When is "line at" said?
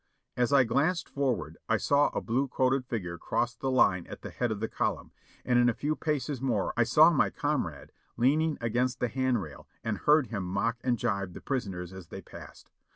3.69-4.23